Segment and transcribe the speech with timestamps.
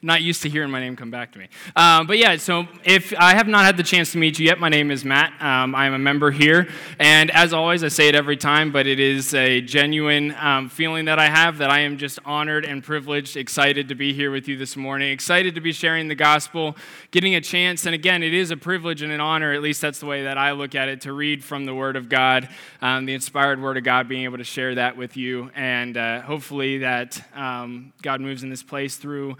[0.00, 1.48] not used to hearing my name come back to me.
[1.74, 4.60] Um, but yeah, so if I have not had the chance to meet you yet,
[4.60, 5.32] my name is Matt.
[5.42, 6.68] Um, I'm a member here.
[7.00, 11.06] And as always, I say it every time, but it is a genuine um, feeling
[11.06, 14.46] that I have that I am just honored and privileged, excited to be here with
[14.46, 16.76] you this morning, excited to be sharing the gospel,
[17.10, 17.84] getting a chance.
[17.84, 20.38] And again, it is a privilege and an honor, at least that's the way that
[20.38, 22.48] I look at it, to read from the Word of God,
[22.80, 25.50] um, the inspired Word of God, being able to share that with you.
[25.56, 29.36] And uh, hopefully that um, God moves in this place through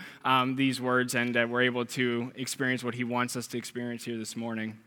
[0.48, 4.04] um, these words and uh, we're able to experience what he wants us to experience
[4.04, 4.78] here this morning.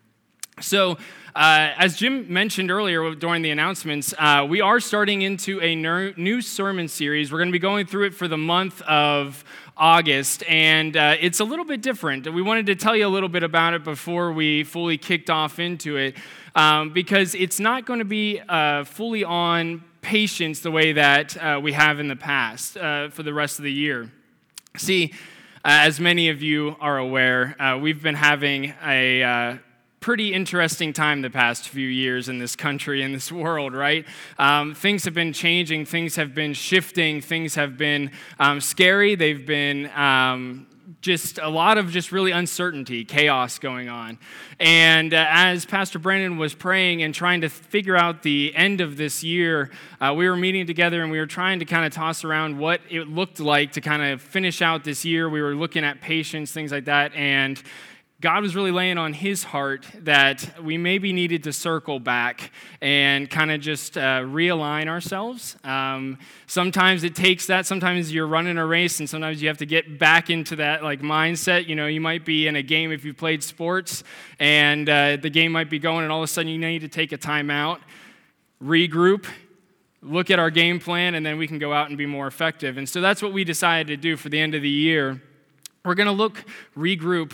[0.59, 0.97] So,
[1.33, 6.41] uh, as Jim mentioned earlier during the announcements, uh, we are starting into a new
[6.41, 7.31] sermon series.
[7.31, 9.43] We're going to be going through it for the month of
[9.77, 12.31] August, and uh, it's a little bit different.
[12.31, 15.57] We wanted to tell you a little bit about it before we fully kicked off
[15.57, 16.15] into it,
[16.53, 21.59] um, because it's not going to be uh, fully on patience the way that uh,
[21.63, 24.11] we have in the past uh, for the rest of the year.
[24.77, 25.13] See,
[25.63, 29.57] as many of you are aware, uh, we've been having a uh,
[29.99, 34.05] pretty interesting time the past few years in this country, in this world, right?
[34.39, 38.09] Um, things have been changing, things have been shifting, things have been
[38.39, 40.65] um, scary, they've been um,
[41.01, 44.19] just a lot of just really uncertainty, chaos going on.
[44.59, 48.97] And uh, as Pastor Brandon was praying and trying to figure out the end of
[48.97, 52.23] this year, uh, we were meeting together and we were trying to kind of toss
[52.23, 55.27] around what it looked like to kind of finish out this year.
[55.27, 57.13] We were looking at patience, things like that.
[57.15, 57.61] And
[58.21, 63.27] God was really laying on his heart that we maybe needed to circle back and
[63.27, 65.57] kind of just uh, realign ourselves.
[65.63, 67.65] Um, sometimes it takes that.
[67.65, 71.01] Sometimes you're running a race, and sometimes you have to get back into that like
[71.01, 71.67] mindset.
[71.67, 74.03] You know, you might be in a game if you've played sports,
[74.39, 76.87] and uh, the game might be going, and all of a sudden you need to
[76.87, 77.79] take a timeout,
[78.63, 79.25] regroup,
[80.03, 82.77] look at our game plan, and then we can go out and be more effective.
[82.77, 85.19] And so that's what we decided to do for the end of the year.
[85.83, 86.45] We're going to look,
[86.77, 87.33] regroup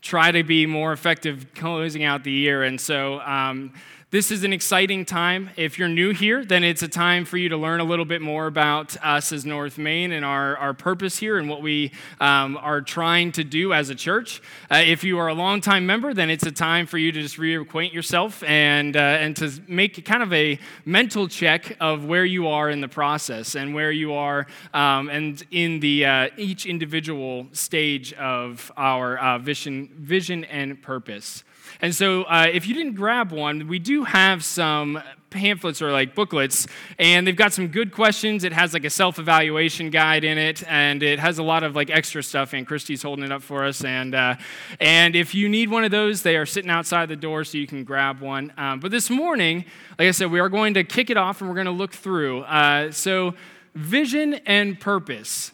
[0.00, 2.62] try to be more effective closing out the year.
[2.62, 3.72] And so um,
[4.10, 5.50] this is an exciting time.
[5.56, 8.22] If you're new here, then it's a time for you to learn a little bit
[8.22, 12.56] more about us as North Main and our, our purpose here and what we um,
[12.56, 14.40] are trying to do as a church.
[14.70, 17.36] Uh, if you are a longtime member, then it's a time for you to just
[17.36, 22.48] reacquaint yourself and, uh, and to make kind of a mental check of where you
[22.48, 27.46] are in the process and where you are um, and in the uh, each individual
[27.52, 31.44] stage of our uh, vision, vision and purpose.
[31.80, 36.14] And so, uh, if you didn't grab one, we do have some pamphlets or like
[36.14, 36.66] booklets,
[36.98, 38.44] and they've got some good questions.
[38.44, 41.74] It has like a self evaluation guide in it, and it has a lot of
[41.76, 42.52] like extra stuff.
[42.52, 43.84] And Christy's holding it up for us.
[43.84, 44.36] And uh,
[44.80, 47.66] and if you need one of those, they are sitting outside the door, so you
[47.66, 48.52] can grab one.
[48.56, 49.64] Um, but this morning,
[49.98, 51.92] like I said, we are going to kick it off, and we're going to look
[51.92, 52.42] through.
[52.42, 53.34] Uh, so,
[53.74, 55.52] vision and purpose.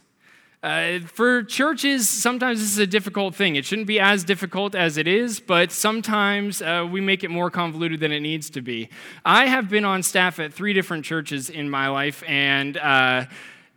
[0.65, 3.55] Uh, for churches, sometimes this is a difficult thing.
[3.55, 7.51] It shouldn't be as difficult as it is, but sometimes uh, we make it more
[7.51, 8.89] convoluted than it needs to be.
[9.27, 13.27] I have been on staff at three different churches in my life, and uh,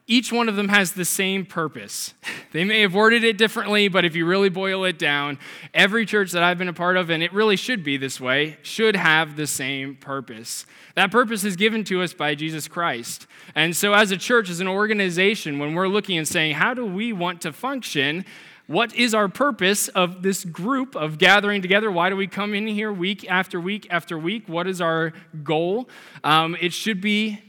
[0.09, 2.13] each one of them has the same purpose.
[2.53, 5.38] They may have worded it differently, but if you really boil it down,
[5.73, 8.57] every church that I've been a part of, and it really should be this way,
[8.62, 10.66] should have the same purpose.
[10.96, 13.28] That purpose is given to us by Jesus Christ.
[13.53, 16.85] And so, as a church, as an organization, when we're looking and saying, how do
[16.85, 18.23] we want to function?
[18.67, 21.91] What is our purpose of this group of gathering together?
[21.91, 24.47] Why do we come in here week after week after week?
[24.47, 25.13] What is our
[25.44, 25.90] goal?
[26.23, 27.41] Um, it should be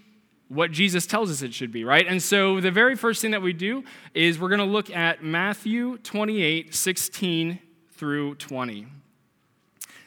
[0.48, 2.06] what Jesus tells us it should be, right?
[2.06, 3.84] And so the very first thing that we do
[4.14, 7.58] is we're going to look at Matthew 28 16
[7.92, 8.86] through 20.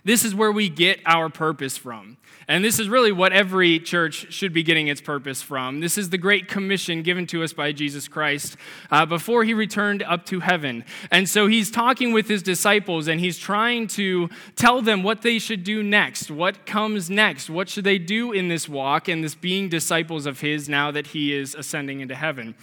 [0.03, 2.18] This is where we get our purpose from.
[2.48, 5.80] And this is really what every church should be getting its purpose from.
[5.80, 8.57] This is the great commission given to us by Jesus Christ
[8.89, 10.83] uh, before he returned up to heaven.
[11.12, 15.38] And so he's talking with his disciples and he's trying to tell them what they
[15.38, 19.36] should do next, what comes next, what should they do in this walk and this
[19.36, 22.56] being disciples of his now that he is ascending into heaven.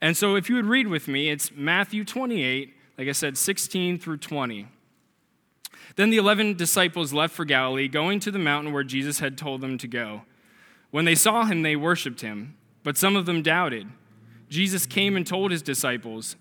[0.00, 3.98] And so if you would read with me, it's Matthew 28, like I said, 16
[3.98, 4.68] through 20.
[5.96, 9.60] Then the eleven disciples left for Galilee, going to the mountain where Jesus had told
[9.60, 10.22] them to go.
[10.90, 13.88] When they saw him, they worshiped him, but some of them doubted.
[14.48, 16.36] Jesus came and told his disciples,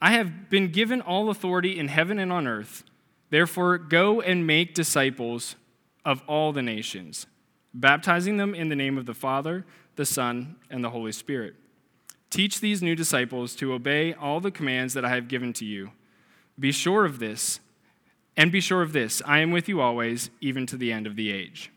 [0.00, 2.84] I have been given all authority in heaven and on earth.
[3.30, 5.56] Therefore, go and make disciples
[6.04, 7.26] of all the nations,
[7.74, 9.66] baptizing them in the name of the Father,
[9.96, 11.56] the Son, and the Holy Spirit.
[12.30, 15.90] Teach these new disciples to obey all the commands that I have given to you.
[16.58, 17.60] Be sure of this,
[18.38, 21.16] and be sure of this I am with you always, even to the end of
[21.16, 21.70] the age.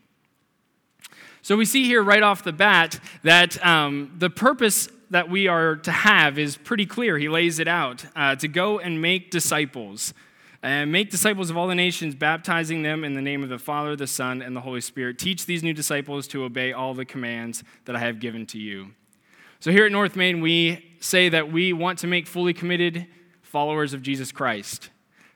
[1.42, 5.76] So we see here right off the bat that um, the purpose that we are
[5.76, 7.18] to have is pretty clear.
[7.18, 10.14] He lays it out uh, to go and make disciples.
[10.62, 13.96] And make disciples of all the nations, baptizing them in the name of the Father,
[13.96, 15.18] the Son, and the Holy Spirit.
[15.18, 18.92] Teach these new disciples to obey all the commands that I have given to you.
[19.58, 23.08] So, here at North Main, we say that we want to make fully committed
[23.42, 24.90] followers of Jesus Christ.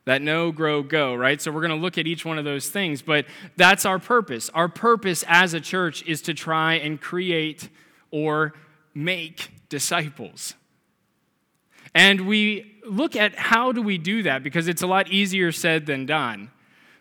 [0.06, 1.41] That know, grow, go, right?
[1.43, 3.26] So, we're going to look at each one of those things, but
[3.56, 4.49] that's our purpose.
[4.55, 7.69] Our purpose as a church is to try and create
[8.11, 8.55] or
[8.94, 10.55] make disciples.
[11.94, 15.87] And we look at how do we do that because it's a lot easier said
[15.87, 16.50] than done.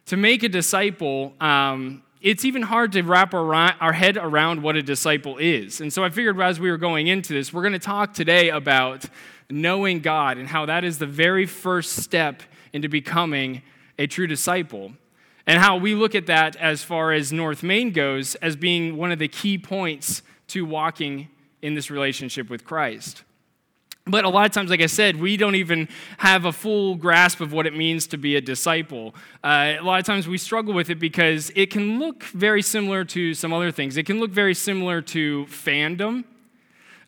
[0.07, 4.75] To make a disciple, um, it's even hard to wrap our, our head around what
[4.75, 5.81] a disciple is.
[5.81, 8.50] And so I figured as we were going into this, we're going to talk today
[8.50, 9.06] about
[9.50, 12.42] knowing God and how that is the very first step
[12.75, 13.62] into becoming
[13.98, 14.92] a true disciple.
[15.48, 19.13] And how we look at that as far as North Main goes as being one
[19.13, 21.30] of the key points to walking
[21.62, 23.24] in this relationship with Christ.
[24.06, 25.88] But a lot of times, like I said, we don't even
[26.18, 29.16] have a full grasp of what it means to be a disciple.
[29.44, 33.06] Uh, a lot of times we struggle with it because it can look very similar
[33.06, 33.95] to some other things.
[33.95, 36.25] It can look very similar to fandom.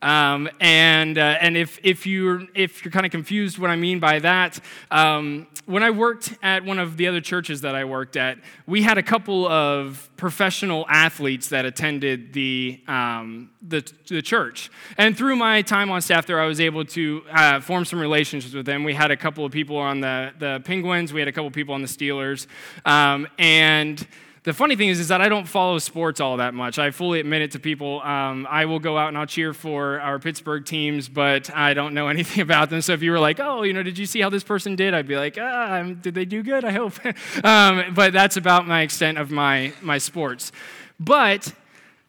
[0.01, 3.99] Um, and uh, and if, if you're, if you're kind of confused what I mean
[3.99, 4.59] by that,
[4.89, 8.83] um, when I worked at one of the other churches that I worked at, we
[8.83, 14.71] had a couple of professional athletes that attended the, um, the, the, church.
[14.97, 18.53] And through my time on staff there, I was able to uh, form some relationships
[18.53, 18.85] with them.
[18.85, 21.53] We had a couple of people on the, the Penguins, we had a couple of
[21.53, 22.47] people on the Steelers.
[22.85, 24.07] Um, and
[24.47, 26.79] the funny thing is, is that I don't follow sports all that much.
[26.79, 28.01] I fully admit it to people.
[28.01, 31.93] Um, I will go out and I'll cheer for our Pittsburgh teams, but I don't
[31.93, 32.79] know anything about them.
[32.79, 34.93] So if you were like, oh, you know, did you see how this person did?
[34.93, 36.63] I'd be like, ah, did they do good?
[36.63, 36.93] I hope.
[37.43, 40.53] um, but that's about my extent of my, my sports.
[40.97, 41.53] But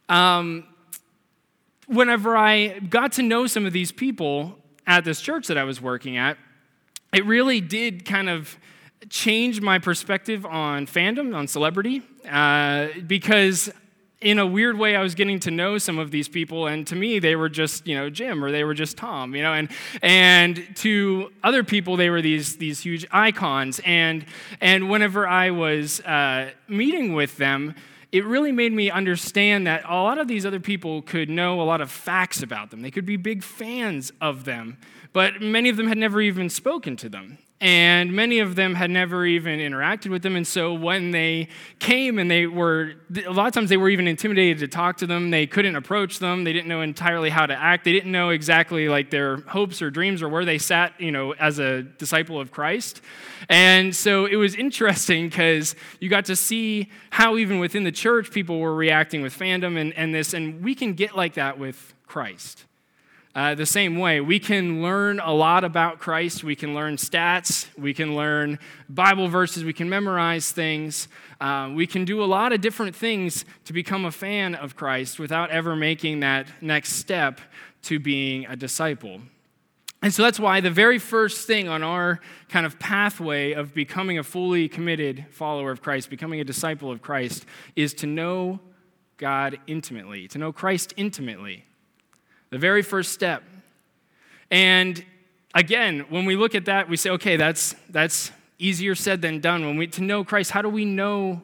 [0.09, 0.63] um,
[1.89, 4.57] whenever I got to know some of these people
[4.87, 6.39] at this church that I was working at,
[7.13, 8.57] it really did kind of
[9.09, 13.71] change my perspective on fandom, on celebrity, uh, because
[14.21, 16.97] in a weird way, I was getting to know some of these people, and to
[16.97, 19.69] me, they were just, you know, Jim or they were just Tom, you know, and
[20.03, 24.25] and to other people, they were these these huge icons, and
[24.61, 27.75] and whenever I was uh, meeting with them.
[28.11, 31.65] It really made me understand that a lot of these other people could know a
[31.65, 32.81] lot of facts about them.
[32.81, 34.79] They could be big fans of them,
[35.13, 38.89] but many of them had never even spoken to them and many of them had
[38.89, 40.37] never even interacted with them.
[40.37, 41.49] And so when they
[41.81, 42.93] came and they were
[43.27, 45.31] a lot of times they were even intimidated to talk to them.
[45.31, 46.45] They couldn't approach them.
[46.45, 47.85] They didn't know entirely how to act.
[47.85, 51.33] They didn't know exactly like their hopes or dreams or where they sat you know
[51.35, 53.01] as a disciple of christ.
[53.49, 58.31] And so it was interesting because you got to see how even within the church
[58.31, 60.33] people were reacting with fandom and, and this.
[60.33, 62.65] And we can get like that with christ
[63.39, 64.21] uh, the same way.
[64.21, 66.43] We can learn a lot about Christ.
[66.43, 67.69] We can learn stats.
[67.79, 69.63] We can learn Bible verses.
[69.63, 71.07] We can memorize things.
[71.41, 75.21] Uh, we can do a lot of different things to become a fan of Christ
[75.21, 77.41] without ever making that next step
[77.83, 79.21] to being a disciple.
[80.03, 82.19] And so that's why the very first thing on our
[82.49, 87.03] kind of pathway of becoming a fully committed follower of Christ, becoming a disciple of
[87.03, 88.59] Christ, is to know
[89.17, 91.67] God intimately, to know Christ intimately.
[92.51, 93.43] The very first step.
[94.51, 95.05] And
[95.55, 99.67] again, when we look at that, we say, okay, that's, that's easier said than done.
[99.67, 101.43] When we to know Christ, how do we know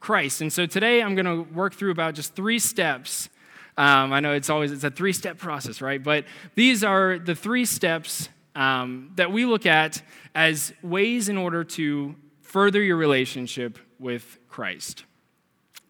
[0.00, 0.40] Christ?
[0.40, 3.28] And so today I'm going to work through about just three steps.
[3.76, 6.02] Um, I know it's always it's a three-step process, right?
[6.02, 10.02] But these are the three steps um, that we look at
[10.34, 15.04] as ways in order to further your relationship with Christ.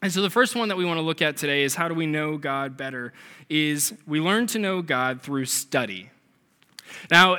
[0.03, 1.95] And so the first one that we want to look at today is how do
[1.95, 3.13] we know God better?
[3.49, 6.11] Is we learn to know God through study.
[7.11, 7.39] Now,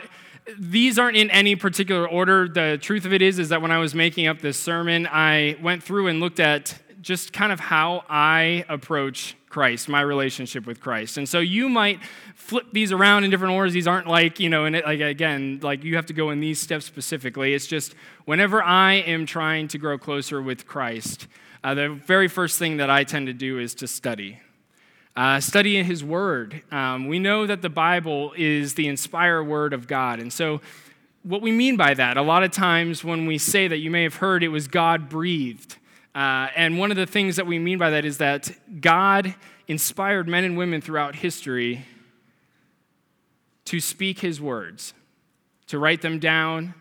[0.58, 2.48] these aren't in any particular order.
[2.48, 5.58] The truth of it is is that when I was making up this sermon, I
[5.62, 10.80] went through and looked at just kind of how I approach Christ, my relationship with
[10.80, 11.18] Christ.
[11.18, 12.00] And so you might
[12.36, 13.74] flip these around in different orders.
[13.74, 16.60] These aren't like, you know, and like again, like you have to go in these
[16.60, 17.53] steps specifically.
[17.53, 21.27] It's just whenever I am trying to grow closer with Christ,
[21.63, 24.39] uh, the very first thing that I tend to do is to study.
[25.15, 26.63] Uh, study His Word.
[26.72, 30.20] Um, we know that the Bible is the inspired Word of God.
[30.20, 30.62] And so
[31.24, 34.03] what we mean by that, a lot of times when we say that, you may
[34.03, 35.77] have heard it was God breathed.
[36.15, 38.51] Uh, and one of the things that we mean by that is that
[38.82, 39.36] God
[39.68, 41.86] inspired men and women throughout history
[43.65, 44.94] to speak his words,
[45.68, 46.74] to write them down,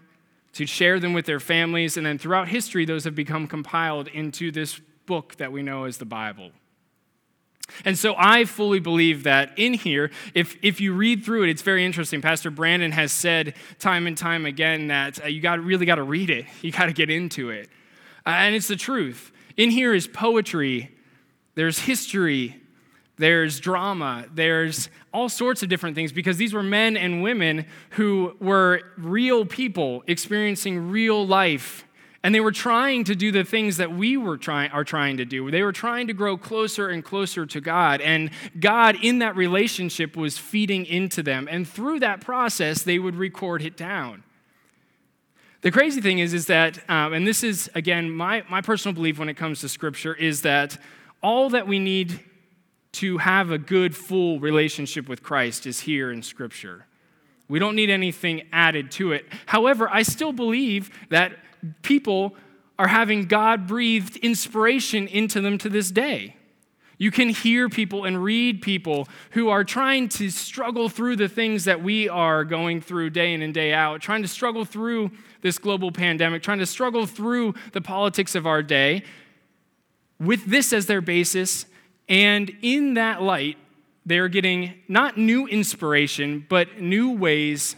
[0.52, 4.50] to share them with their families, and then throughout history, those have become compiled into
[4.50, 6.50] this book that we know as the Bible.
[7.84, 11.62] And so I fully believe that in here, if, if you read through it, it's
[11.62, 12.20] very interesting.
[12.20, 16.02] Pastor Brandon has said time and time again that uh, you got really got to
[16.02, 17.68] read it, you got to get into it.
[18.26, 19.32] Uh, and it's the truth.
[19.56, 20.96] In here is poetry,
[21.54, 22.59] there's history,
[23.20, 28.34] there's drama, there's all sorts of different things because these were men and women who
[28.40, 31.84] were real people experiencing real life.
[32.22, 35.24] And they were trying to do the things that we were trying, are trying to
[35.24, 35.50] do.
[35.50, 38.02] They were trying to grow closer and closer to God.
[38.02, 41.48] And God, in that relationship, was feeding into them.
[41.50, 44.22] And through that process, they would record it down.
[45.62, 49.18] The crazy thing is, is that, um, and this is, again, my, my personal belief
[49.18, 50.78] when it comes to Scripture, is that
[51.22, 52.20] all that we need
[52.92, 56.86] to have a good, full relationship with Christ is here in Scripture.
[57.48, 59.26] We don't need anything added to it.
[59.46, 61.32] However, I still believe that
[61.82, 62.34] people
[62.78, 66.36] are having God breathed inspiration into them to this day.
[66.96, 71.64] You can hear people and read people who are trying to struggle through the things
[71.64, 75.56] that we are going through day in and day out, trying to struggle through this
[75.56, 79.02] global pandemic, trying to struggle through the politics of our day
[80.18, 81.64] with this as their basis
[82.10, 83.56] and in that light,
[84.04, 87.76] they're getting not new inspiration, but new ways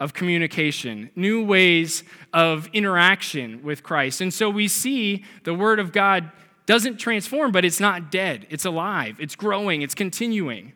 [0.00, 2.02] of communication, new ways
[2.32, 4.20] of interaction with Christ.
[4.20, 6.32] And so we see the Word of God
[6.66, 8.48] doesn't transform, but it's not dead.
[8.50, 10.72] It's alive, it's growing, it's continuing,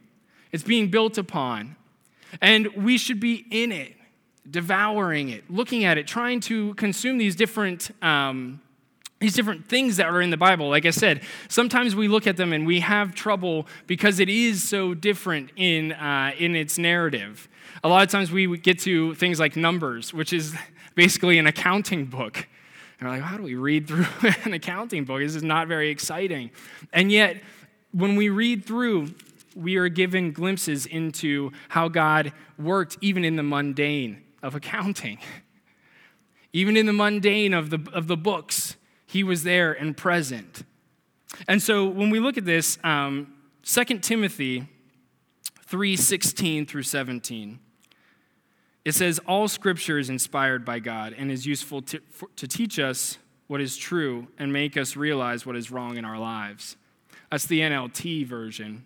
[0.53, 1.75] it's being built upon.
[2.41, 3.97] And we should be in it,
[4.49, 7.91] devouring it, looking at it, trying to consume these different.
[8.05, 8.61] Um,
[9.19, 10.69] these different things that are in the Bible.
[10.69, 14.63] Like I said, sometimes we look at them and we have trouble because it is
[14.63, 17.49] so different in, uh, in its narrative.
[17.83, 20.55] A lot of times we get to things like Numbers, which is
[20.95, 22.47] basically an accounting book.
[22.99, 24.07] And we're like, how do we read through
[24.45, 25.21] an accounting book?
[25.21, 26.51] This is not very exciting.
[26.93, 27.43] And yet,
[27.93, 29.15] when we read through,
[29.55, 35.19] we are given glimpses into how God worked even in the mundane of accounting,
[36.53, 38.77] even in the mundane of the, of the books
[39.17, 40.63] he was there and present.
[41.49, 43.33] And so when we look at this, um,
[43.63, 44.69] 2 Timothy
[45.67, 47.59] 3:16 through 17,
[48.85, 52.79] it says, All scripture is inspired by God and is useful to, for, to teach
[52.79, 56.77] us what is true and make us realize what is wrong in our lives.
[57.31, 58.85] That's the NLT version.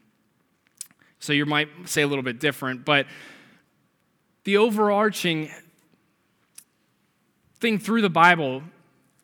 [1.19, 3.07] So you might say a little bit different, but
[4.45, 5.51] the overarching
[7.59, 8.63] thing through the Bible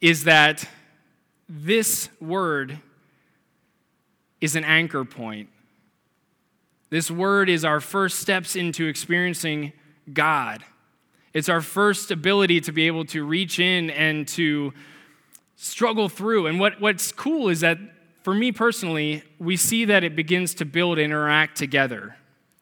[0.00, 0.68] is that
[1.48, 2.80] this word
[4.40, 5.48] is an anchor point.
[6.90, 9.72] This word is our first steps into experiencing
[10.12, 10.64] God.
[11.32, 14.72] It's our first ability to be able to reach in and to
[15.56, 16.46] struggle through.
[16.46, 17.78] And what, what's cool is that
[18.22, 22.16] for me personally, we see that it begins to build interact together.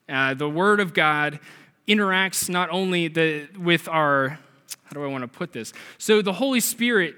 [0.07, 1.39] Uh, the Word of God
[1.87, 4.39] interacts not only the, with our,
[4.83, 5.73] how do I want to put this?
[5.97, 7.15] So the Holy Spirit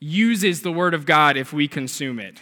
[0.00, 2.38] uses the Word of God if we consume it.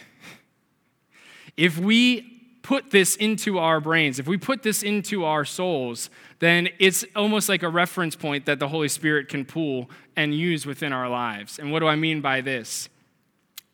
[1.55, 2.33] If we
[2.63, 7.49] put this into our brains, if we put this into our souls, then it's almost
[7.49, 11.59] like a reference point that the Holy Spirit can pull and use within our lives.
[11.59, 12.89] And what do I mean by this?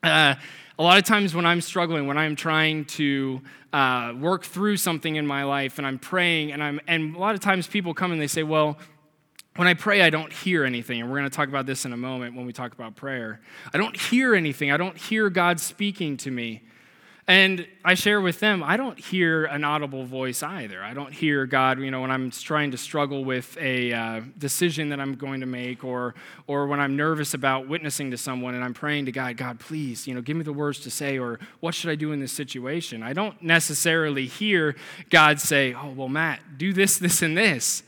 [0.04, 0.36] Uh,
[0.78, 3.42] a lot of times when I'm struggling, when I'm trying to
[3.74, 7.36] uh, work through something in my life and I'm praying, and, I'm, and a lot
[7.36, 8.78] of times people come and they say, Well,
[9.60, 11.02] when I pray, I don't hear anything.
[11.02, 13.42] And we're going to talk about this in a moment when we talk about prayer.
[13.74, 14.72] I don't hear anything.
[14.72, 16.64] I don't hear God speaking to me.
[17.28, 20.82] And I share with them, I don't hear an audible voice either.
[20.82, 24.88] I don't hear God, you know, when I'm trying to struggle with a uh, decision
[24.90, 26.16] that I'm going to make or,
[26.48, 30.08] or when I'm nervous about witnessing to someone and I'm praying to God, God, please,
[30.08, 32.32] you know, give me the words to say or what should I do in this
[32.32, 33.04] situation?
[33.04, 34.78] I don't necessarily hear
[35.10, 37.84] God say, oh, well, Matt, do this, this, and this.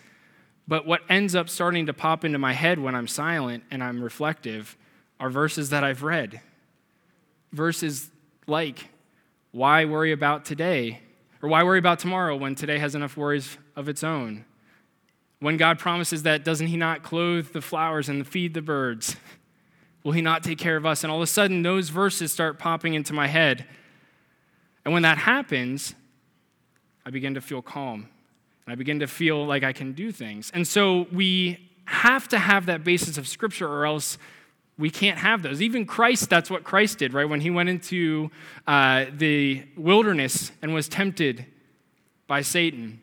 [0.72, 4.02] But what ends up starting to pop into my head when I'm silent and I'm
[4.02, 4.78] reflective
[5.20, 6.40] are verses that I've read.
[7.52, 8.10] Verses
[8.48, 8.88] like,
[9.52, 11.02] why worry about today?
[11.42, 14.46] Or why worry about tomorrow when today has enough worries of its own?
[15.42, 19.18] When God promises that, doesn't He not clothe the flowers and feed the birds?
[20.06, 21.04] Will He not take care of us?
[21.04, 23.66] And all of a sudden, those verses start popping into my head.
[24.86, 25.96] And when that happens,
[27.06, 28.08] I begin to feel calm
[28.68, 30.52] I begin to feel like I can do things.
[30.54, 34.18] And so we have to have that basis of Scripture, or else
[34.78, 35.62] we can't have those.
[35.62, 37.28] Even Christ, that's what Christ did, right?
[37.28, 38.32] When he went into
[38.68, 41.46] uh, the wilderness and was tempted
[42.28, 43.02] by Satan,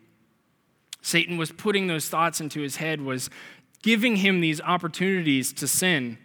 [1.03, 3.31] Satan was putting those thoughts into his head, was
[3.83, 6.19] giving him these opportunities to sin.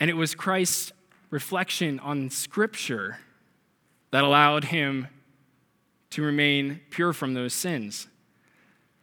[0.00, 0.92] And it was Christ's
[1.30, 3.18] reflection on Scripture
[4.10, 5.08] that allowed him
[6.10, 8.08] to remain pure from those sins.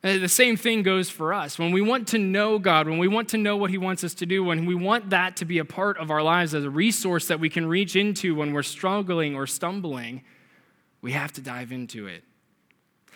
[0.04, 1.58] Uh, the same thing goes for us.
[1.58, 4.14] When we want to know God, when we want to know what He wants us
[4.16, 6.70] to do, when we want that to be a part of our lives as a
[6.70, 10.24] resource that we can reach into when we're struggling or stumbling,
[11.02, 12.24] we have to dive into it.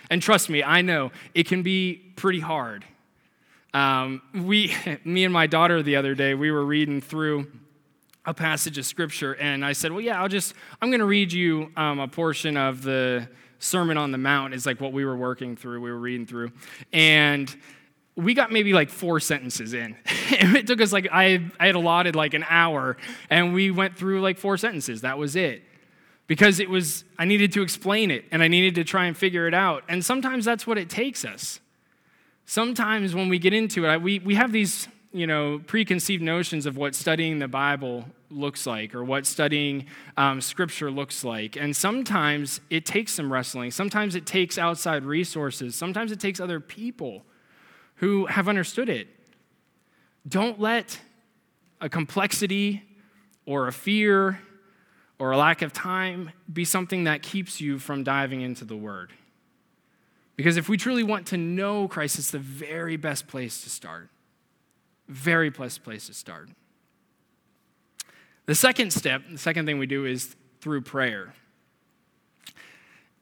[0.09, 2.85] And trust me, I know it can be pretty hard.
[3.73, 7.47] Um, we, me and my daughter the other day, we were reading through
[8.25, 11.31] a passage of scripture, and I said, "Well, yeah, I'll just I'm going to read
[11.31, 13.27] you um, a portion of the
[13.59, 16.51] Sermon on the Mount is like what we were working through, we were reading through.
[16.93, 17.53] And
[18.15, 19.95] we got maybe like four sentences in.
[20.05, 22.97] it took us like, I, I had allotted like an hour,
[23.29, 25.01] and we went through like four sentences.
[25.01, 25.63] That was it.
[26.25, 29.47] Because it was, I needed to explain it, and I needed to try and figure
[29.47, 29.83] it out.
[29.87, 31.61] And sometimes that's what it takes us.
[32.45, 34.87] Sometimes when we get into it, we, we have these
[35.17, 39.85] you know, preconceived notions of what studying the Bible looks like or what studying
[40.17, 41.55] um, Scripture looks like.
[41.55, 43.71] And sometimes it takes some wrestling.
[43.71, 45.75] Sometimes it takes outside resources.
[45.75, 47.23] Sometimes it takes other people
[47.95, 49.07] who have understood it.
[50.27, 50.99] Don't let
[51.79, 52.83] a complexity
[53.45, 54.39] or a fear
[55.19, 59.13] or a lack of time be something that keeps you from diving into the Word.
[60.35, 64.09] Because if we truly want to know Christ, it's the very best place to start.
[65.07, 66.49] Very blessed place to start.
[68.45, 71.33] The second step, the second thing we do is through prayer.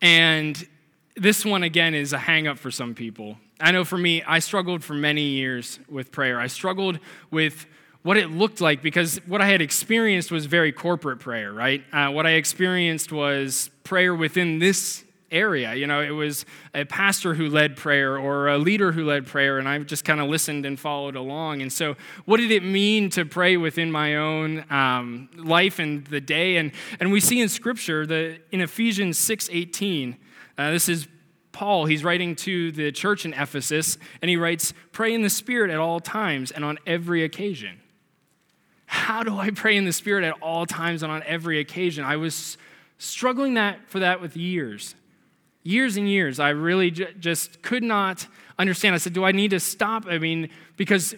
[0.01, 0.67] And
[1.15, 3.37] this one, again, is a hang up for some people.
[3.59, 6.39] I know for me, I struggled for many years with prayer.
[6.39, 6.99] I struggled
[7.31, 7.65] with
[8.03, 11.81] what it looked like because what I had experienced was very corporate prayer, right?
[11.91, 15.04] Uh, what I experienced was prayer within this
[15.35, 15.75] area.
[15.75, 19.59] You know, it was a pastor who led prayer or a leader who led prayer,
[19.59, 21.61] and I just kind of listened and followed along.
[21.61, 21.95] And so,
[22.25, 26.57] what did it mean to pray within my own um, life and the day?
[26.57, 30.17] And, and we see in Scripture that in Ephesians 6 18,
[30.57, 31.07] uh, this is
[31.51, 35.71] Paul, he's writing to the church in Ephesus, and he writes, Pray in the Spirit
[35.71, 37.81] at all times and on every occasion.
[38.87, 42.03] How do I pray in the Spirit at all times and on every occasion?
[42.03, 42.57] I was
[42.97, 44.95] struggling that for that with years
[45.65, 48.95] years and years, I really j- just could not understand.
[48.95, 50.05] I said, Do I need to stop?
[50.07, 51.15] I mean, because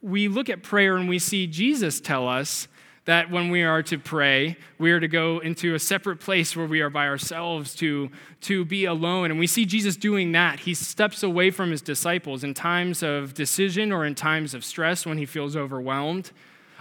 [0.00, 2.68] we look at prayer and we see Jesus tell us
[3.06, 6.66] that when we are to pray, we are to go into a separate place where
[6.66, 8.10] we are by ourselves to,
[8.42, 9.30] to be alone.
[9.30, 10.60] And we see Jesus doing that.
[10.60, 15.06] He steps away from his disciples in times of decision or in times of stress
[15.06, 16.32] when he feels overwhelmed.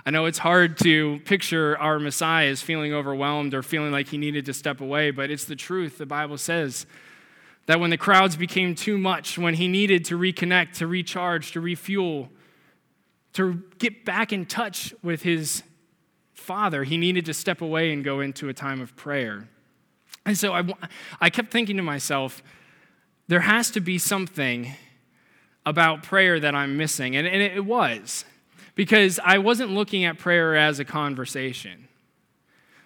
[0.03, 4.17] I know it's hard to picture our Messiah as feeling overwhelmed or feeling like he
[4.17, 5.99] needed to step away, but it's the truth.
[5.99, 6.87] The Bible says
[7.65, 11.59] that when the crowds became too much, when he needed to reconnect, to recharge, to
[11.59, 12.29] refuel,
[13.33, 15.63] to get back in touch with his
[16.33, 19.47] father, he needed to step away and go into a time of prayer.
[20.25, 20.63] And so I,
[21.19, 22.43] I kept thinking to myself,
[23.27, 24.73] there has to be something
[25.65, 27.15] about prayer that I'm missing.
[27.15, 28.25] And, and it was,
[28.75, 31.87] because I wasn't looking at prayer as a conversation.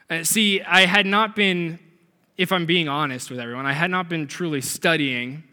[0.09, 1.79] Uh, see, I had not been
[2.39, 5.43] if I'm being honest with everyone, I had not been truly studying,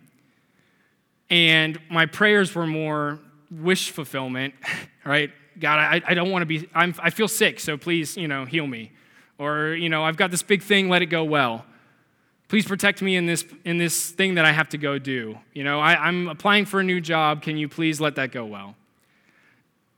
[1.29, 3.19] and my prayers were more
[3.51, 4.55] wish fulfillment,
[5.05, 5.33] right?
[5.59, 8.45] God, I, I don't want to be, I'm, I feel sick, so please, you know,
[8.45, 8.93] heal me.
[9.37, 11.67] Or, you know, I've got this big thing, let it go well.
[12.47, 15.37] Please protect me in this, in this thing that I have to go do.
[15.55, 17.43] You know, I, I'm applying for a new job.
[17.43, 18.77] Can you please let that go well?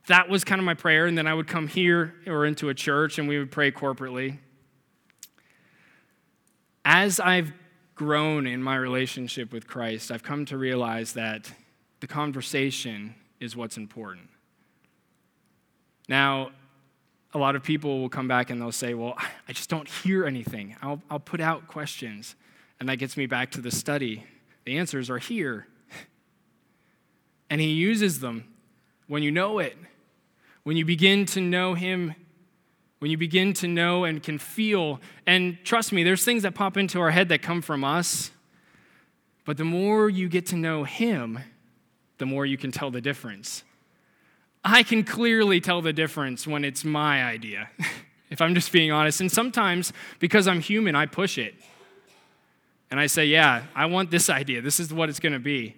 [0.07, 1.05] That was kind of my prayer.
[1.05, 4.39] And then I would come here or into a church and we would pray corporately
[6.91, 7.53] as I've
[7.93, 11.51] grown in my relationship with Christ, I've come to realize that
[11.99, 14.27] the conversation is what's important.
[16.07, 16.49] Now,
[17.31, 19.13] a lot of people will come back and they'll say, Well,
[19.47, 20.77] I just don't hear anything.
[20.81, 22.35] I'll, I'll put out questions.
[22.79, 24.23] And that gets me back to the study.
[24.65, 25.67] The answers are here.
[27.51, 28.45] And he uses them
[29.07, 29.77] when you know it.
[30.63, 32.15] When you begin to know him
[32.99, 36.77] when you begin to know and can feel, and trust me, there's things that pop
[36.77, 38.31] into our head that come from us,
[39.45, 41.39] but the more you get to know Him,
[42.17, 43.63] the more you can tell the difference.
[44.63, 47.69] I can clearly tell the difference when it's my idea,
[48.29, 49.21] if I'm just being honest.
[49.21, 51.55] And sometimes, because I'm human, I push it.
[52.91, 54.61] And I say, yeah, I want this idea.
[54.61, 55.75] This is what it's going to be.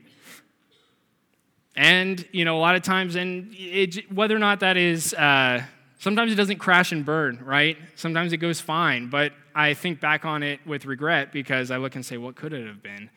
[1.76, 5.64] And, you know, a lot of times, and it, whether or not that is, uh,
[6.02, 7.78] sometimes it doesn't crash and burn, right?
[7.96, 9.08] Sometimes it goes fine.
[9.10, 12.54] But I think back on it with regret because I look and say, what could
[12.54, 13.10] it have been?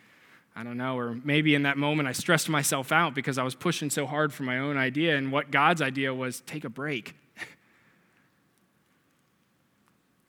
[0.54, 0.96] I don't know.
[0.96, 4.34] Or maybe in that moment I stressed myself out because I was pushing so hard
[4.34, 5.16] for my own idea.
[5.16, 7.16] And what God's idea was take a break.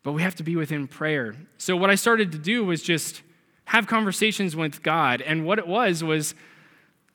[0.03, 1.35] but we have to be within prayer.
[1.57, 3.21] So what I started to do was just
[3.65, 5.21] have conversations with God.
[5.21, 6.33] And what it was was,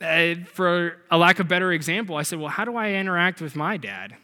[0.03, 3.57] uh, for a lack of better example, I said, well, how do I interact with
[3.57, 4.18] my dad?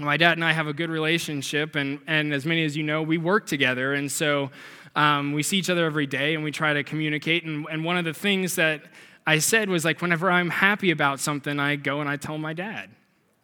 [0.00, 3.02] My dad and I have a good relationship, and, and as many as you know,
[3.02, 3.94] we work together.
[3.94, 4.50] And so
[4.96, 7.44] um, we see each other every day and we try to communicate.
[7.44, 8.82] And, and one of the things that
[9.26, 12.52] I said was like, whenever I'm happy about something, I go and I tell my
[12.52, 12.90] dad,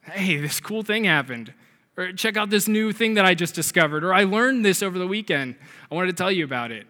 [0.02, 1.52] hey, this cool thing happened.
[1.96, 4.04] Or check out this new thing that I just discovered.
[4.04, 5.56] Or I learned this over the weekend.
[5.90, 6.86] I wanted to tell you about it.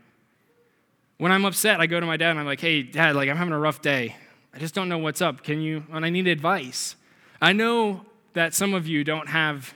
[1.19, 3.37] When I'm upset, I go to my dad and I'm like, hey, dad, like I'm
[3.37, 4.17] having a rough day.
[4.53, 5.43] I just don't know what's up.
[5.45, 6.97] Can you, and I need advice.
[7.41, 8.05] I know
[8.37, 9.73] that some of you don't have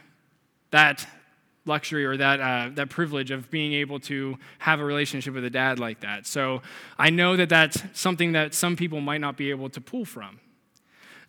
[0.71, 1.07] that
[1.65, 5.51] luxury or that, uh, that privilege of being able to have a relationship with a
[5.51, 6.27] dad like that.
[6.27, 6.61] So
[6.99, 10.41] I know that that's something that some people might not be able to pull from.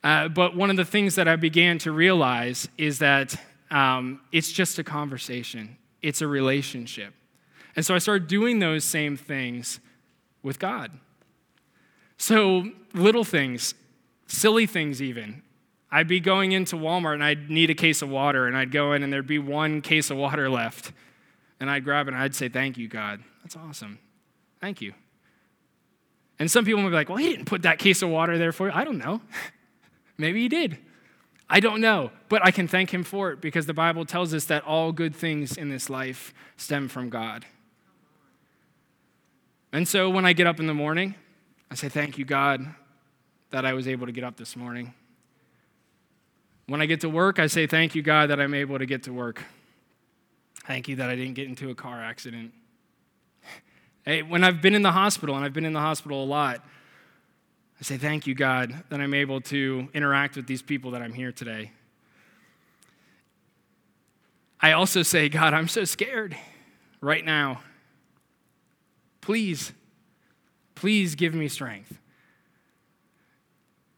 [0.04, 3.34] Uh, but one of the things that I began to realize is that
[3.70, 7.13] um, it's just a conversation, it's a relationship.
[7.78, 9.80] And so I started doing those same things
[10.44, 10.91] with God.
[12.17, 13.74] So, little things,
[14.28, 15.44] silly things, even.
[15.91, 18.93] I'd be going into Walmart and I'd need a case of water, and I'd go
[18.93, 20.93] in and there'd be one case of water left.
[21.60, 23.21] And I'd grab it and I'd say, Thank you, God.
[23.43, 23.99] That's awesome.
[24.60, 24.93] Thank you.
[26.39, 28.51] And some people might be like, Well, he didn't put that case of water there
[28.51, 28.73] for you.
[28.73, 29.21] I don't know.
[30.17, 30.77] Maybe he did.
[31.49, 32.12] I don't know.
[32.30, 35.15] But I can thank him for it because the Bible tells us that all good
[35.15, 37.45] things in this life stem from God.
[39.73, 41.15] And so when I get up in the morning,
[41.69, 42.65] I say, Thank you, God,
[43.51, 44.93] that I was able to get up this morning.
[46.71, 49.03] When I get to work, I say, Thank you, God, that I'm able to get
[49.03, 49.43] to work.
[50.65, 52.53] Thank you that I didn't get into a car accident.
[54.05, 56.63] Hey, when I've been in the hospital, and I've been in the hospital a lot,
[57.79, 61.12] I say, Thank you, God, that I'm able to interact with these people that I'm
[61.12, 61.71] here today.
[64.62, 66.38] I also say, God, I'm so scared
[67.01, 67.62] right now.
[69.19, 69.73] Please
[70.81, 71.99] Please give me strength.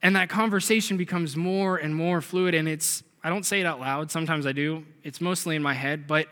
[0.03, 3.79] And that conversation becomes more and more fluid, and it's, I don't say it out
[3.79, 6.27] loud, sometimes I do, it's mostly in my head, but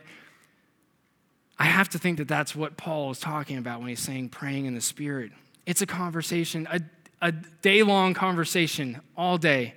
[1.58, 4.66] I have to think that that's what Paul is talking about when he's saying praying
[4.66, 5.32] in the Spirit.
[5.66, 6.82] It's a conversation, a,
[7.22, 9.76] a day long conversation all day.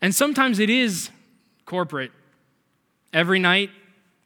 [0.00, 1.10] And sometimes it is
[1.66, 2.10] corporate.
[3.12, 3.70] Every night,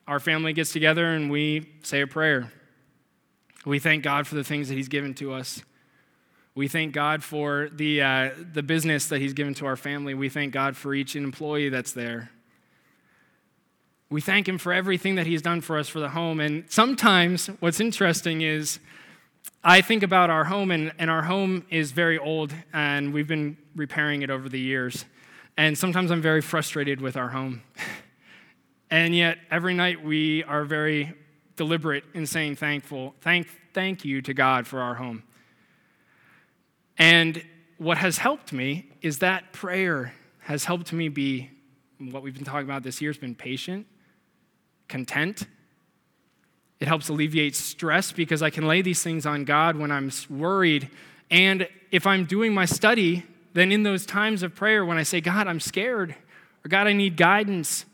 [0.07, 2.53] our family gets together and we say a prayer.
[3.67, 5.63] We thank God for the things that He's given to us.
[6.57, 10.15] We thank God for the, uh, the business that He's given to our family.
[10.15, 12.31] We thank God for each employee that's there.
[14.09, 16.41] We thank Him for everything that He's done for us for the home.
[16.41, 18.79] And sometimes what's interesting is
[19.63, 23.59] I think about our home, and, and our home is very old, and we've been
[23.75, 25.05] repairing it over the years.
[25.59, 27.65] And sometimes I'm very frustrated with our home.
[28.91, 31.13] and yet, every night we are very
[31.57, 35.23] deliberate in saying thankful, thank, thank you to God for our home.
[36.99, 37.43] And
[37.79, 41.51] what has helped me is that prayer has helped me be
[41.99, 43.87] what we've been talking about this year has been patient,
[44.89, 45.47] content.
[46.79, 50.91] It helps alleviate stress because I can lay these things on God when I'm worried.
[51.31, 55.21] And if I'm doing my study, then in those times of prayer, when I say,
[55.21, 56.15] God, I'm scared,
[56.65, 57.87] or God, I need guidance,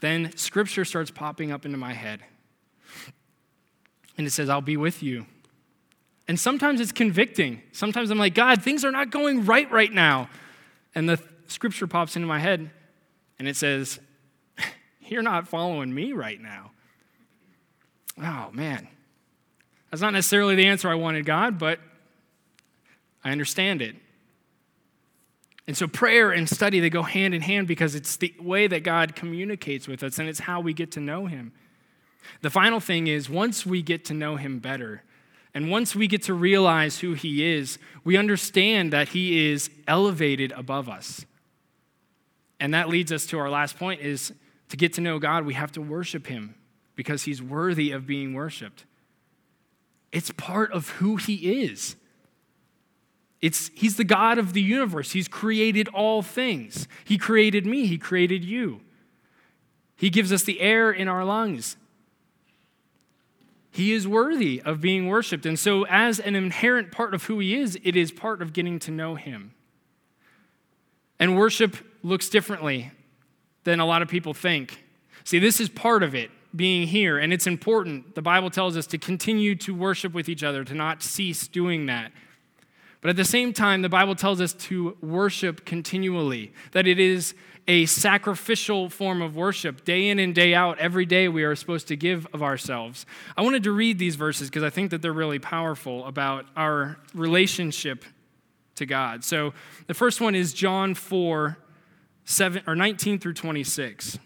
[0.00, 2.20] then scripture starts popping up into my head
[4.18, 5.26] and it says, I'll be with you.
[6.28, 7.62] And sometimes it's convicting.
[7.72, 10.28] Sometimes I'm like, God, things are not going right right now.
[10.94, 12.70] And the scripture pops into my head
[13.38, 13.98] and it says,
[15.06, 16.72] You're not following me right now.
[18.22, 18.86] Oh, man.
[19.90, 21.80] That's not necessarily the answer I wanted, God, but
[23.24, 23.96] I understand it.
[25.66, 28.82] And so prayer and study, they go hand in hand because it's the way that
[28.84, 31.52] God communicates with us and it's how we get to know Him.
[32.40, 35.02] The final thing is once we get to know him better,
[35.58, 40.52] and once we get to realize who he is, we understand that he is elevated
[40.52, 41.26] above us.
[42.60, 44.32] And that leads us to our last point is
[44.68, 46.54] to get to know God, we have to worship him
[46.94, 48.84] because he's worthy of being worshiped.
[50.12, 51.96] It's part of who he is.
[53.40, 55.10] It's, he's the God of the universe.
[55.10, 56.86] He's created all things.
[57.04, 57.86] He created me.
[57.86, 58.80] He created you.
[59.96, 61.76] He gives us the air in our lungs.
[63.70, 65.46] He is worthy of being worshiped.
[65.46, 68.78] And so, as an inherent part of who he is, it is part of getting
[68.80, 69.52] to know him.
[71.18, 72.92] And worship looks differently
[73.64, 74.84] than a lot of people think.
[75.24, 78.14] See, this is part of it being here, and it's important.
[78.14, 81.86] The Bible tells us to continue to worship with each other, to not cease doing
[81.86, 82.12] that.
[83.00, 87.34] But at the same time, the Bible tells us to worship continually, that it is
[87.68, 89.84] a sacrificial form of worship.
[89.84, 93.04] Day in and day out, every day we are supposed to give of ourselves.
[93.36, 96.96] I wanted to read these verses because I think that they're really powerful about our
[97.14, 98.06] relationship
[98.76, 99.22] to God.
[99.22, 99.52] So
[99.86, 101.58] the first one is John 4,
[102.24, 104.18] 7, or 19 through 26.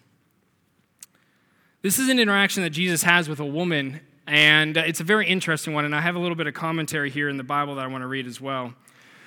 [1.83, 5.27] This is an interaction that Jesus has with a woman, and uh, it's a very
[5.27, 7.85] interesting one, and I have a little bit of commentary here in the Bible that
[7.85, 8.67] I want to read as well.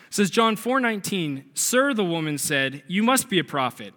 [0.08, 3.94] It says John 4:19, "Sir," the woman said, "you must be a prophet.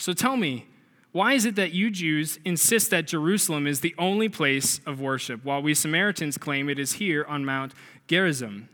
[0.00, 0.66] So tell me,
[1.12, 5.44] why is it that you Jews insist that Jerusalem is the only place of worship,
[5.44, 7.74] while we Samaritans claim it is here on Mount
[8.08, 8.70] Gerizim,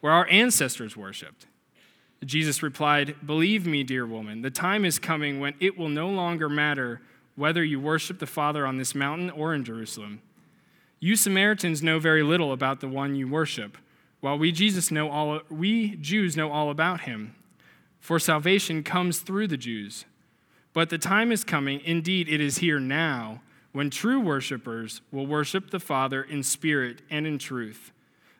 [0.00, 1.46] where our ancestors worshiped?"
[2.24, 6.48] Jesus replied, Believe me, dear woman, the time is coming when it will no longer
[6.48, 7.00] matter
[7.36, 10.22] whether you worship the Father on this mountain or in Jerusalem.
[10.98, 13.78] You Samaritans know very little about the one you worship,
[14.18, 17.36] while we Jesus know all we Jews know all about him.
[18.00, 20.04] For salvation comes through the Jews.
[20.74, 23.40] But the time is coming, indeed it is here now,
[23.72, 27.92] when true worshipers will worship the Father in spirit and in truth.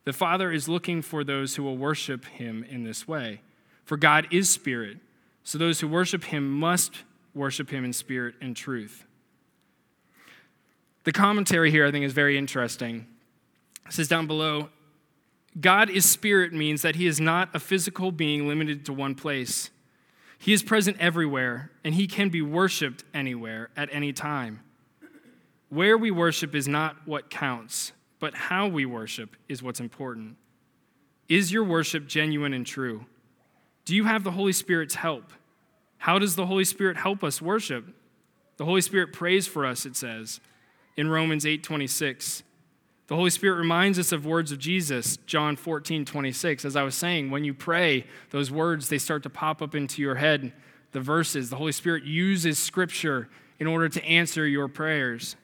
[0.05, 3.41] The Father is looking for those who will worship him in this way.
[3.85, 4.99] For God is spirit,
[5.45, 9.07] so those who worship him must worship him in spirit and truth.
[11.05, 13.07] The commentary here, I think, is very interesting.
[13.87, 14.71] It says down below
[15.61, 19.71] God is spirit means that he is not a physical being limited to one place.
[20.45, 24.61] He is present everywhere, and he can be worshiped anywhere at any time.
[25.71, 30.37] Where we worship is not what counts, but how we worship is what's important.
[31.31, 33.07] Is your worship genuine and true?
[33.87, 35.33] Do you have the Holy Spirit's help?
[35.97, 37.87] How does the Holy Spirit help us worship?
[38.59, 40.41] The Holy Spirit prays for us, it says
[40.95, 42.43] in Romans 8 26.
[43.07, 46.65] The Holy Spirit reminds us of words of Jesus, John 14, 26.
[46.65, 50.01] As I was saying, when you pray, those words, they start to pop up into
[50.01, 50.53] your head,
[50.93, 51.51] the verses.
[51.51, 55.37] The Holy Spirit uses Scripture in order to answer your prayers.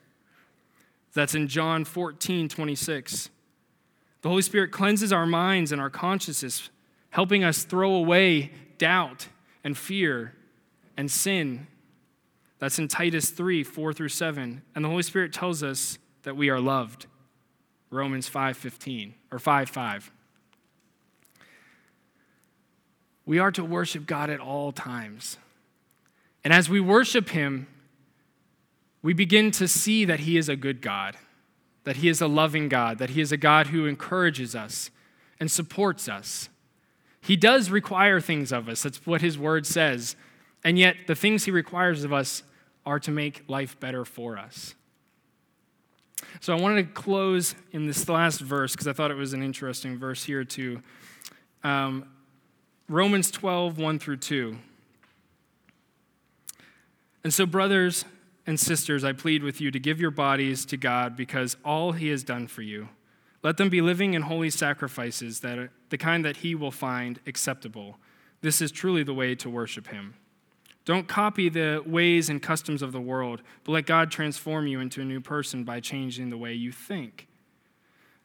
[1.12, 3.28] That's in John 14, 26.
[4.22, 6.70] The Holy Spirit cleanses our minds and our consciences,
[7.10, 9.28] helping us throw away doubt
[9.64, 10.34] and fear
[10.96, 11.66] and sin.
[12.58, 14.62] That's in Titus 3 4 through 7.
[14.74, 17.06] And the Holy Spirit tells us that we are loved.
[17.90, 20.10] Romans 5 15 or 5 5.
[23.26, 25.36] We are to worship God at all times.
[26.42, 27.66] And as we worship Him,
[29.02, 31.16] we begin to see that He is a good God,
[31.84, 34.90] that He is a loving God, that He is a God who encourages us
[35.38, 36.48] and supports us.
[37.20, 38.82] He does require things of us.
[38.82, 40.16] That's what His word says.
[40.64, 42.42] And yet, the things He requires of us
[42.86, 44.74] are to make life better for us.
[46.38, 49.42] So I wanted to close in this last verse because I thought it was an
[49.42, 50.82] interesting verse here too.
[51.64, 52.08] Um,
[52.88, 54.58] Romans 12, 1 through 2.
[57.22, 58.04] And so, brothers
[58.46, 62.08] and sisters, I plead with you to give your bodies to God because all He
[62.08, 62.88] has done for you.
[63.42, 67.98] Let them be living and holy sacrifices, that the kind that He will find acceptable.
[68.40, 70.14] This is truly the way to worship Him.
[70.90, 75.00] Don't copy the ways and customs of the world, but let God transform you into
[75.00, 77.28] a new person by changing the way you think.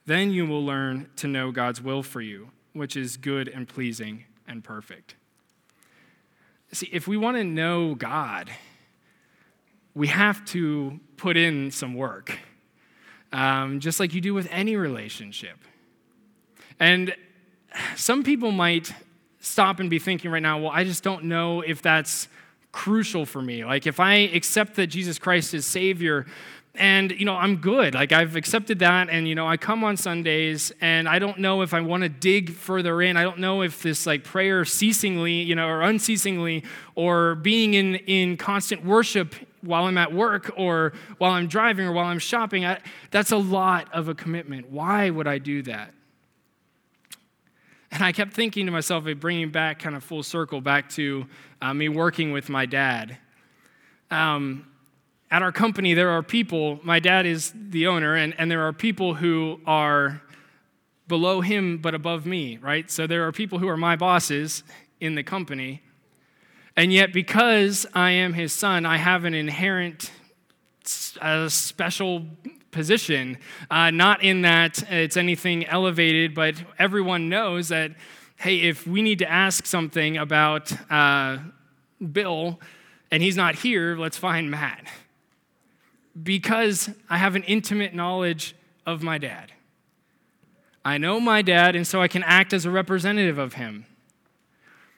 [0.07, 4.25] Then you will learn to know God's will for you, which is good and pleasing
[4.47, 5.13] and perfect.
[6.71, 8.49] See, if we want to know God,
[9.93, 12.35] we have to put in some work,
[13.31, 15.59] um, just like you do with any relationship.
[16.79, 17.15] And
[17.95, 18.91] some people might
[19.39, 22.27] stop and be thinking right now, well, I just don't know if that's
[22.75, 23.63] crucial for me.
[23.63, 26.25] Like if I accept that Jesus Christ is Savior,
[26.77, 27.93] and you know i'm good.
[27.93, 31.61] Like i've accepted that and you know i come on sundays and i don't know
[31.61, 33.15] if i want to dig further in.
[33.15, 37.95] I don't know if this like prayer ceasingly you know or unceasingly or being in
[37.95, 42.65] in constant worship while i'm at work or while i'm driving or while i'm shopping
[42.65, 44.69] I, that's a lot of a commitment.
[44.69, 45.93] Why would i do that
[47.95, 51.25] and I kept thinking to myself, of bringing back kind of full circle back to
[51.61, 53.17] uh, me working with my dad.
[54.11, 54.67] Um,
[55.31, 58.73] at our company, there are people, my dad is the owner, and, and there are
[58.73, 60.21] people who are
[61.07, 62.91] below him but above me, right?
[62.91, 64.63] So there are people who are my bosses
[64.99, 65.81] in the company.
[66.75, 70.11] And yet, because I am his son, I have an inherent
[70.83, 72.25] special
[72.75, 73.39] position.
[73.71, 77.91] Uh, not in that it's anything elevated, but everyone knows that,
[78.35, 81.39] hey, if we need to ask something about uh,
[82.11, 82.59] Bill
[83.09, 84.85] and he's not here, let's find Matt.
[86.21, 89.51] Because I have an intimate knowledge of my dad.
[90.83, 93.85] I know my dad, and so I can act as a representative of him.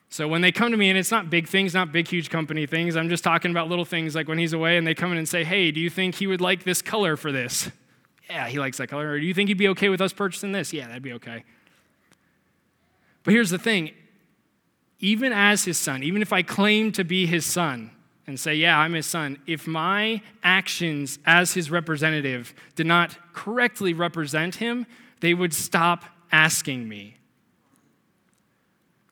[0.10, 2.66] So when they come to me, and it's not big things, not big, huge company
[2.66, 5.18] things, I'm just talking about little things like when he's away and they come in
[5.18, 7.70] and say, Hey, do you think he would like this color for this?
[8.30, 9.12] Yeah, he likes that color.
[9.12, 10.74] Or do you think he'd be okay with us purchasing this?
[10.74, 11.46] Yeah, that'd be okay.
[13.24, 13.92] But here's the thing
[15.00, 17.92] even as his son, even if I claim to be his son
[18.26, 23.94] and say, Yeah, I'm his son, if my actions as his representative did not correctly
[23.94, 24.86] represent him,
[25.20, 27.18] they would stop asking me.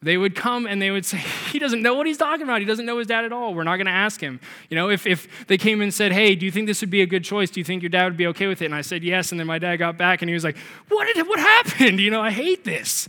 [0.01, 1.17] They would come and they would say,
[1.51, 2.59] He doesn't know what he's talking about.
[2.59, 3.53] He doesn't know his dad at all.
[3.53, 4.39] We're not going to ask him.
[4.69, 7.01] You know, if, if they came and said, Hey, do you think this would be
[7.01, 7.49] a good choice?
[7.49, 8.65] Do you think your dad would be okay with it?
[8.65, 9.31] And I said, Yes.
[9.31, 10.57] And then my dad got back and he was like,
[10.89, 11.99] What, did, what happened?
[12.05, 13.07] You know, I hate this.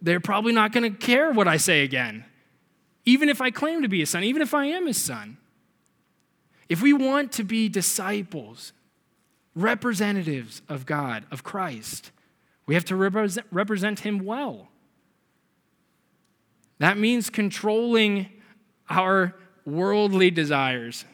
[0.00, 2.24] They're probably not going to care what I say again,
[3.04, 5.38] even if I claim to be his son, even if I am his son.
[6.68, 8.72] If we want to be disciples,
[9.54, 12.10] representatives of God, of Christ,
[12.66, 14.68] we have to represent, represent him well.
[16.78, 18.28] That means controlling
[18.90, 19.34] our
[19.64, 21.04] worldly desires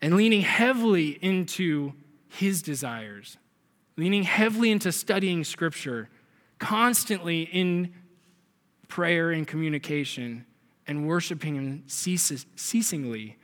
[0.00, 1.92] and leaning heavily into
[2.28, 3.36] his desires,
[3.96, 6.08] leaning heavily into studying scripture,
[6.58, 7.92] constantly in
[8.88, 10.46] prayer and communication,
[10.86, 13.36] and worshiping him ceasingly,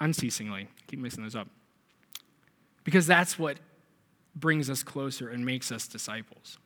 [0.00, 0.68] unceasingly.
[0.86, 1.48] Keep mixing those up.
[2.82, 3.58] Because that's what
[4.34, 6.58] brings us closer and makes us disciples.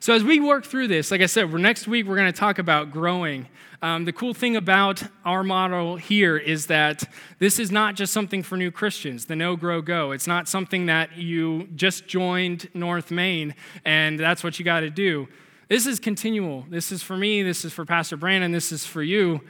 [0.00, 2.58] So, as we work through this, like I said, next week we're going to talk
[2.58, 3.48] about growing.
[3.82, 7.04] Um, the cool thing about our model here is that
[7.38, 10.12] this is not just something for new Christians, the know grow go.
[10.12, 14.90] It's not something that you just joined North Main and that's what you got to
[14.90, 15.28] do.
[15.68, 16.64] This is continual.
[16.70, 19.40] This is for me, this is for Pastor Brandon, this is for you.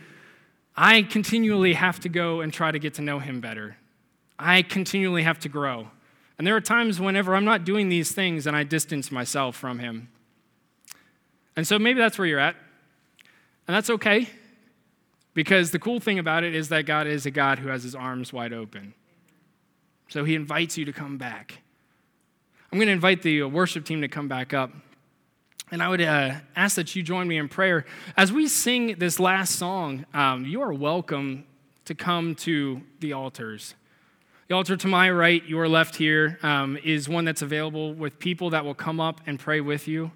[0.76, 3.76] I continually have to go and try to get to know him better.
[4.38, 5.88] I continually have to grow.
[6.38, 9.78] And there are times whenever I'm not doing these things and I distance myself from
[9.78, 10.08] him.
[11.56, 12.54] And so maybe that's where you're at.
[13.66, 14.28] And that's okay,
[15.34, 17.96] because the cool thing about it is that God is a God who has his
[17.96, 18.94] arms wide open.
[20.08, 21.58] So he invites you to come back.
[22.70, 24.70] I'm going to invite the worship team to come back up.
[25.72, 27.86] And I would uh, ask that you join me in prayer.
[28.16, 31.44] As we sing this last song, um, you are welcome
[31.86, 33.74] to come to the altars.
[34.46, 38.50] The altar to my right, your left here, um, is one that's available with people
[38.50, 40.12] that will come up and pray with you.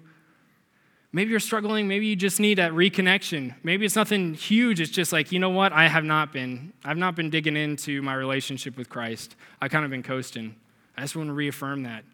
[1.13, 1.87] Maybe you're struggling.
[1.89, 3.55] Maybe you just need a reconnection.
[3.63, 4.79] Maybe it's nothing huge.
[4.79, 5.73] It's just like, you know what?
[5.73, 6.71] I have not been.
[6.85, 9.35] I've not been digging into my relationship with Christ.
[9.59, 10.55] I've kind of been coasting.
[10.95, 12.05] I just want to reaffirm that.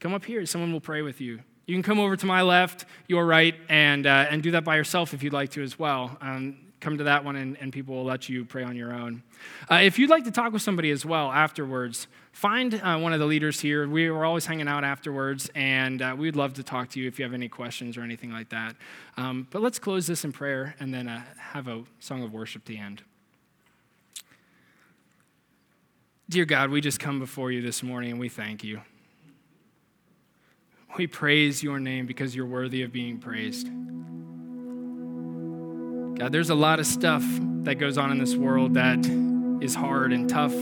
[0.00, 0.44] Come up here.
[0.46, 1.40] Someone will pray with you.
[1.66, 4.76] You can come over to my left, your right, and, uh, and do that by
[4.76, 6.16] yourself if you'd like to as well.
[6.20, 9.22] Um, come to that one and, and people will let you pray on your own.
[9.70, 13.18] Uh, if you'd like to talk with somebody as well afterwards, find uh, one of
[13.18, 13.88] the leaders here.
[13.88, 17.18] We were always hanging out afterwards, and uh, we'd love to talk to you if
[17.18, 18.76] you have any questions or anything like that.
[19.16, 22.64] Um, but let's close this in prayer and then uh, have a song of worship
[22.64, 23.02] the end.
[26.28, 28.82] Dear God, we just come before you this morning and we thank you.
[30.98, 33.68] We praise your name because you're worthy of being praised.
[36.18, 37.22] God, there's a lot of stuff
[37.62, 38.98] that goes on in this world that
[39.62, 40.52] is hard and tough,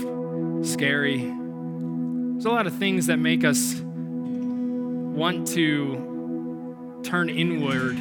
[0.63, 1.21] scary.
[1.21, 7.97] There's a lot of things that make us want to turn inward,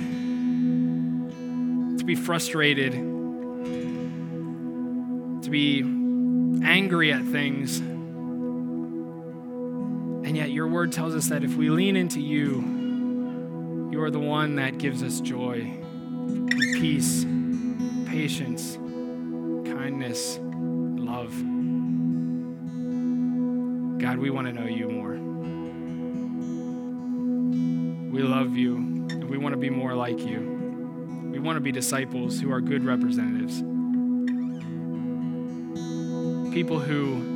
[1.97, 2.91] to be frustrated,
[5.41, 5.79] to be
[6.61, 7.79] angry at things.
[10.27, 14.19] And yet, your word tells us that if we lean into you, you are the
[14.19, 15.81] one that gives us joy,
[16.81, 17.25] peace,
[18.05, 18.75] patience,
[19.67, 21.31] kindness, love.
[23.99, 25.15] God, we want to know you more.
[28.11, 31.29] We love you, and we want to be more like you.
[31.31, 33.61] We want to be disciples who are good representatives.
[36.53, 37.33] People who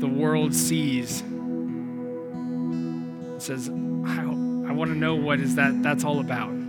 [0.00, 6.20] the world sees and says, I, I want to know what is that that's all
[6.20, 6.63] about.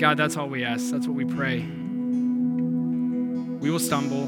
[0.00, 0.90] God, that's all we ask.
[0.90, 1.58] That's what we pray.
[3.58, 4.22] We will stumble,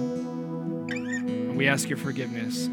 [0.93, 2.69] and we ask your forgiveness.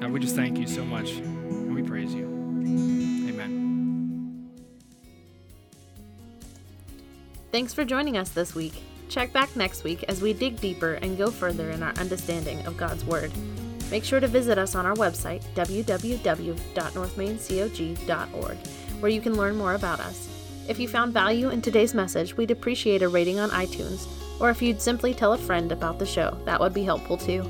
[0.00, 2.26] God, we just thank you so much, and we praise you.
[3.28, 4.52] Amen.
[7.50, 8.80] Thanks for joining us this week.
[9.08, 12.76] Check back next week as we dig deeper and go further in our understanding of
[12.76, 13.32] God's Word.
[13.90, 18.56] Make sure to visit us on our website, www.northmaincog.org,
[19.00, 20.35] where you can learn more about us.
[20.68, 24.08] If you found value in today's message, we'd appreciate a rating on iTunes,
[24.40, 27.48] or if you'd simply tell a friend about the show, that would be helpful too.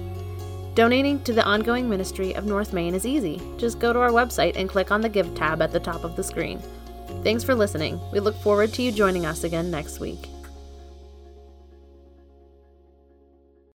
[0.75, 3.41] Donating to the ongoing ministry of North Main is easy.
[3.57, 6.14] Just go to our website and click on the Give tab at the top of
[6.14, 6.61] the screen.
[7.25, 7.99] Thanks for listening.
[8.12, 10.29] We look forward to you joining us again next week.